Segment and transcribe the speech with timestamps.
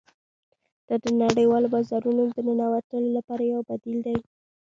[0.87, 4.17] دا د نړیوالو بازارونو د ننوتلو لپاره یو بدیل دی